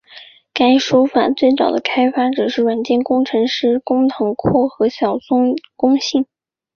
[0.51, 6.25] 该输入法最早的开发者是软件工程师工藤拓和小松弘幸。